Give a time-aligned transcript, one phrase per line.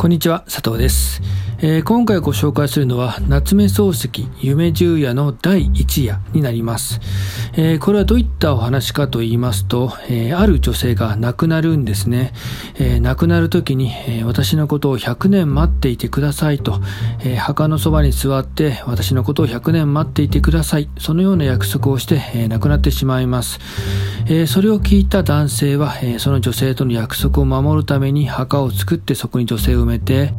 [0.00, 1.20] こんにちは、佐藤です。
[1.62, 7.00] えー、今回ご紹介するのは、夏目漱石夢十夜の第一夜になります。
[7.52, 12.32] えー、これはどういったお話かと言いますと、えー、ある女性が亡くなるんですね。
[12.78, 16.80] え亡くなる時に、え私のことを100年待っていてくださいと、
[17.22, 20.88] え墓のそばに座って私のことを100年待っていてください。
[20.98, 23.60] そのような約束をして、え亡くなってしまいます。
[24.26, 30.32] えそれを聞いた男性は、えその女性との約束を守るために墓を作ってそこに女性を埋めて、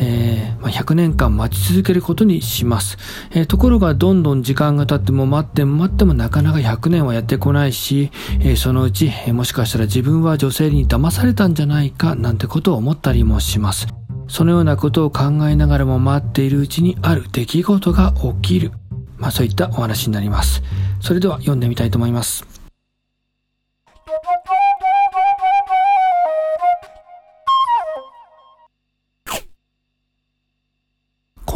[0.00, 2.96] えー、まあ、100年間待ち続けることにします、
[3.32, 13.86] えー、ところがどんどん時間が経っても待っても待ってもなかなか100年はやってこないし、えー、そのうち、えもしかしたら自分は女性に騙されたんじゃないかなんてことを思ったりもします。
[14.28, 18.72] そのようなことを考えながらも待っているうちにある出来事が起きる。
[19.18, 20.62] まあそういったお話になります。
[21.00, 22.49] それでは読んでみたいと思います。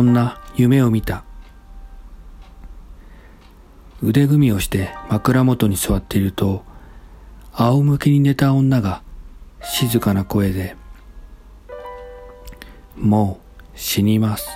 [0.00, 1.24] こんな夢を見た。
[4.02, 6.64] 腕組みをして枕元に座っていると、
[7.52, 9.02] 仰向けに寝た女が
[9.62, 10.74] 静かな声で、
[12.96, 13.40] も
[13.74, 14.48] う死にます。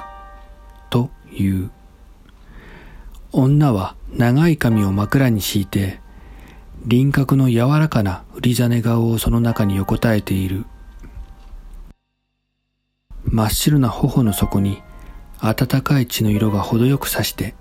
[0.88, 1.70] と言う。
[3.33, 6.00] 女は長い髪を枕に敷いて、
[6.86, 10.64] 輪郭の柔らかな売りざね顔をその中に横たえている。
[13.27, 14.83] 真っ白な頬の底に
[15.44, 17.54] 暖かい血の色が程よくさして、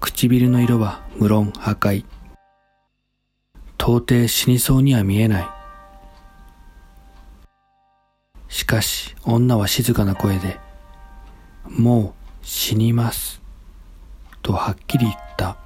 [0.00, 2.06] 唇の色は無論赤い。
[3.78, 5.48] 到底死にそうには見えない。
[8.48, 10.58] しかし女は静かな声で、
[11.68, 13.42] もう死にます。
[14.40, 15.58] とはっきり言った。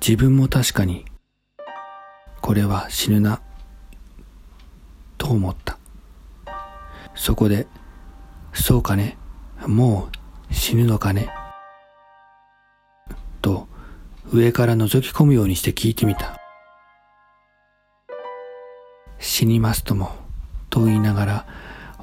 [0.00, 1.04] 自分も確かに、
[2.40, 3.42] これは死ぬな、
[5.18, 5.76] と思った。
[7.14, 7.66] そこで
[8.52, 9.16] そうかね
[9.66, 10.08] も
[10.50, 11.30] う死ぬのかね
[13.42, 13.68] と
[14.32, 16.36] 上から覗き込むようにして聞いてみた。
[19.18, 20.12] 死にますとも、
[20.70, 21.46] と言いながら、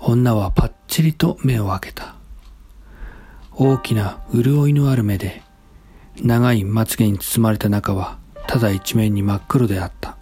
[0.01, 2.15] 女はパッチリと目を開けた。
[3.53, 5.41] 大きな潤いのある目で、
[6.21, 10.17] 長いまつげに包まれた中は、ただ一面に真っ黒であった。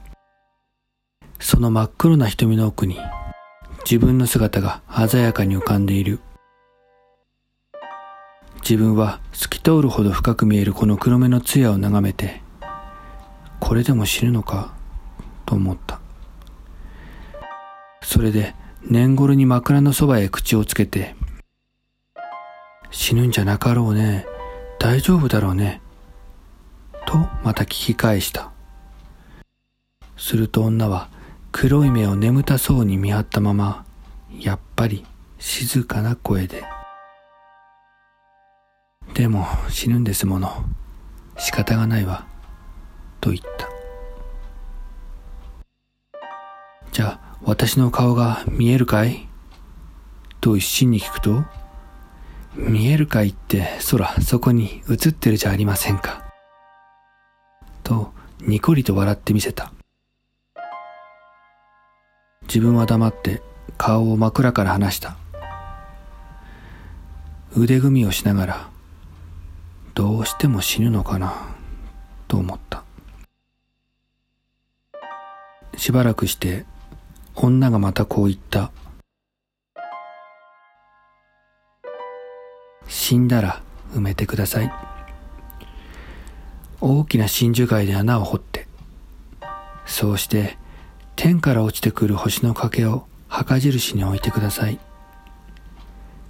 [1.39, 2.99] その真っ黒な瞳の奥に、
[3.85, 6.19] 自分の姿が鮮やかに浮かんでいる。
[8.67, 12.41] 自分は透き通るほど深く見えるこの黒目の艶を眺めて、
[13.59, 14.73] これでも死ぬのか？
[15.45, 15.99] と思った。
[18.01, 21.15] それで年頃に枕のそばへ口をつけて、
[22.89, 24.25] 死ぬんじゃなかろうね。
[24.79, 25.79] 大丈夫だろうね。
[27.05, 28.49] とまた聞き返した。
[30.17, 31.09] すると女は
[31.57, 33.85] 黒い目を眠たそうに見張ったまま、
[34.37, 35.05] やっぱり
[35.39, 36.65] 静かな声で、
[39.13, 40.65] でも死ぬんですもの。
[41.37, 42.27] 仕方がないわ。
[43.21, 43.69] と言った。
[46.91, 49.29] じゃあ、私の顔が見えるかい？
[50.41, 51.45] と一心に聞くと、
[52.53, 56.25] 見えるかいって、空、そこに映ってるじゃありませんか。
[57.81, 59.71] と、にこりと笑ってみせた。
[62.55, 63.41] 自分は黙って
[63.77, 65.17] 顔を枕から離した。
[67.53, 68.69] 腕組みをしながら、
[69.93, 71.33] どうしても死ぬのかな、
[72.29, 72.85] と思った。
[75.75, 76.65] しばらくして、
[77.35, 78.71] 女がまたこう言った。
[82.87, 83.61] 死んだら
[83.93, 84.71] 埋めてください。
[86.79, 88.65] 大きな真珠貝で穴を掘って、
[89.85, 90.57] そうして
[91.15, 94.79] 天から落ちてくる星の欠けを墓印に置いてください。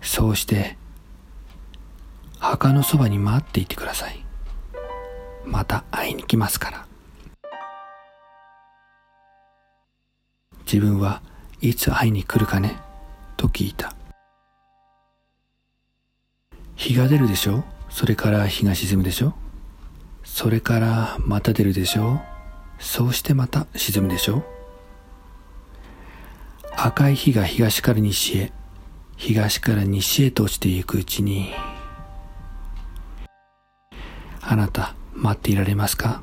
[0.01, 0.77] そうして、
[2.39, 4.23] 墓のそばに待っていてください。
[5.43, 6.85] また会いに来ますから。
[10.65, 11.21] 自分は
[11.61, 12.77] いつ会いに来るかね？
[13.37, 13.93] と聞いた。
[16.75, 17.63] 日が出るでしょ？
[17.89, 19.33] それから日が沈むでしょ？
[20.23, 22.21] それからまた出るでしょ？
[22.79, 24.43] そうしてまた沈むでしょ？
[26.77, 28.51] 赤い日が東から西へ、
[29.17, 31.51] 東から西へと落ちていくうちに、
[34.41, 36.21] あなた待っていられますか？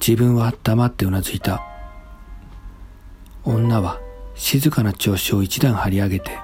[0.00, 1.62] 自分は黙ってうなずいた。
[3.44, 4.00] 女は
[4.34, 6.38] 静かな調子を一段張り上げて、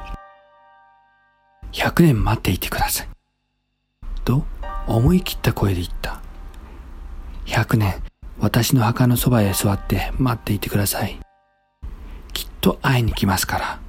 [1.73, 3.09] 100年待っていてください。
[4.25, 4.45] と
[4.87, 6.21] 思い切った声で言った。
[7.47, 8.03] 100年
[8.38, 11.19] 私の墓のそばへ座って待っていてください。
[12.33, 13.81] きっと会いに来ますから。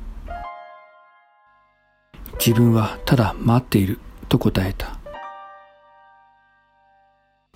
[2.40, 4.00] 自分はただ待っている
[4.30, 4.98] と答えた。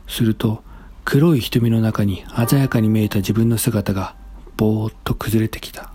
[0.07, 0.63] すると
[1.05, 4.15] 黒い瞳の中に鮮やかに見えた自分の姿が
[4.57, 5.91] ぼーっと崩れてきた。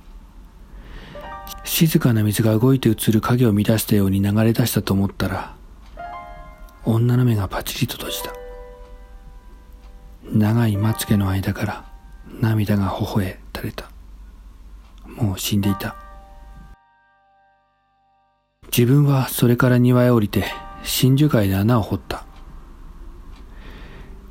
[1.64, 5.54] 静かな水が動いて映る影を乱したように流れ出したと思ったら、
[6.84, 8.35] 女の目がパチリと閉じた。
[10.38, 11.84] 長いまつげの間から
[12.40, 13.90] 涙が頬へ垂れた。
[15.06, 15.96] もう死んでいた。
[18.66, 20.44] 自分はそれから庭へ降りて
[20.82, 22.26] 真珠貝で穴を掘った。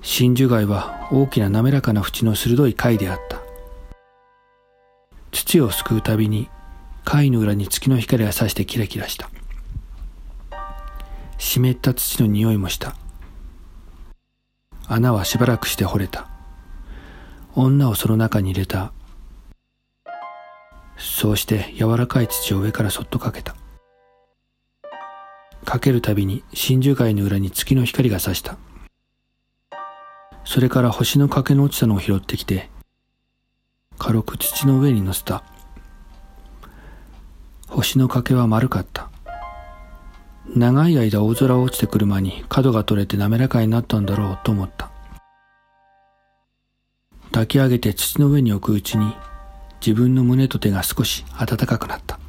[0.03, 3.39] 真珠貝は大きな滑らかな縁の鋭い貝であった。
[5.31, 6.49] 土をすくうたびに
[7.03, 9.31] 貝の裏に月の光がさしてキラキラした。
[11.39, 12.95] 湿った土の匂いもした。
[14.87, 16.27] 穴はしばらくして掘れた。
[17.55, 18.91] 女をその中に入れた。
[20.97, 23.55] そうして柔らかい土を上からそっとかけた。
[25.63, 28.57] かけるたびに真珠貝の裏に月の光が差した。
[30.43, 32.69] それから星の欠けの落ちたのを拾ってきて、
[33.97, 35.43] 軽く土の上に乗せた。
[37.67, 39.09] 星の欠けは丸かった。
[40.53, 44.91] 長い間大空落ちてくる間に角が取れて滑らかになったんだろうと思った。
[47.31, 49.13] 抱き上げて土の上に置くうちに
[49.85, 52.19] 自分の胸と手が少し暖かくなった。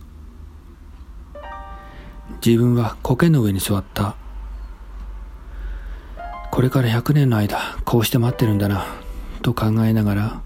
[2.45, 4.17] 自分は苔の上に座った。
[6.51, 8.87] これから100年の間こうして待ってるんだな
[9.43, 10.43] と考えながら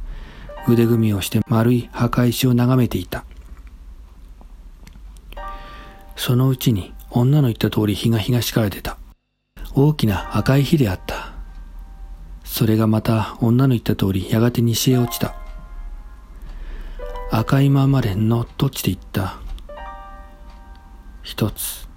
[0.69, 3.25] 腕組みをして丸い墓石を眺めていた。
[6.17, 8.97] そのうちに女の言った通り日が東から出た。
[9.75, 11.33] 大きな赤い火であった。
[12.45, 15.35] それがまた女の言った通りやがて西へ落ちた。
[17.31, 19.39] 赤いままでのっと落ちていった？
[21.23, 21.89] 一つ、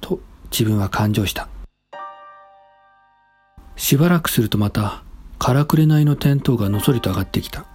[0.00, 0.20] と
[0.50, 1.48] 自分は感情した。
[3.76, 5.02] しばらくするとまた、
[5.38, 7.66] からくれないの天灯がのそりと上がってきた。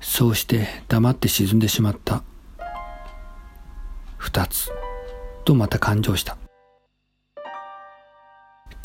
[0.00, 2.22] そうして黙って沈んでしまった。
[4.16, 4.72] 二つ、
[5.48, 6.36] とまた感情した。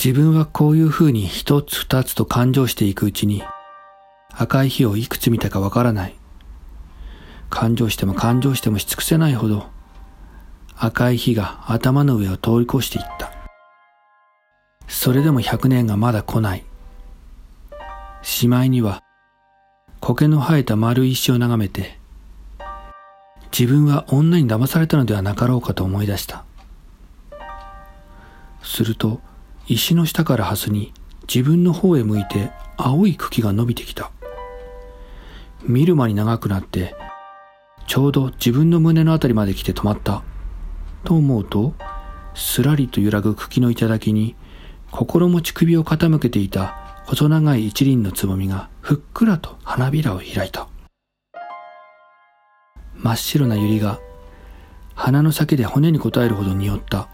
[0.04, 3.44] 自分はこういう風に一つ二つと感情していくうちに、
[4.31, 6.15] 赤い火をいくつ見たかわからない。
[7.50, 9.68] 感情しても感情してもし尽くせないほど、
[10.77, 13.31] 赤い火が頭の上を通り越していった。
[14.88, 16.63] それでも百年がまだ来ない。
[18.21, 19.04] しまいには、
[20.00, 22.00] 苔の生えた丸い石を眺めて、
[23.57, 26.45] 自分は女に騙されたのではなかろうかと思い出した。
[28.63, 29.21] すると、
[29.68, 30.94] 石の下からハスに
[31.33, 34.12] 自分の方へ向いて青い茎が伸びてきた。
[35.62, 36.95] 見る間に長くなって、
[37.88, 40.24] ちょうど自分の胸のあたりまで来て止まった。
[41.04, 41.74] と思うと、
[42.33, 44.36] すらりと揺らぐ茎の頂に、
[44.92, 50.68] 心持ち首を傾けていた細長い一輪のつぼみがふっくらと花びらを開いた。
[52.95, 54.00] 真っ白な百合が
[54.95, 57.10] 鼻の先で骨に応えるほど匂った。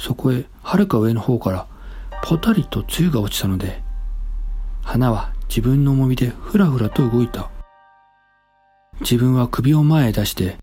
[0.00, 1.66] そこへ遥か上の方から
[2.22, 3.82] ぽたりと露が落ちたので、
[4.82, 7.50] 花は自分の重みでふらふらと動いた。
[9.02, 10.56] 自分は首を前へ出して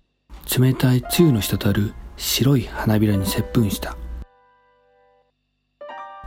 [0.60, 3.96] 冷たい露の滴る白い花びらに接吻した。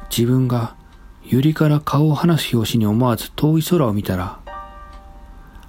[0.08, 0.76] 自分が
[1.25, 4.38] 百合から顔を離す拍子に思わず遠い空を見たら、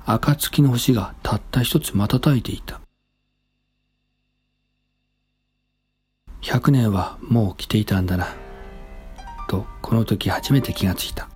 [0.05, 2.80] 暁の星がたった一つ瞬いていた。
[6.41, 8.35] 100年はもう来ていたんだな、
[9.47, 11.30] とこの時初めて気がついた。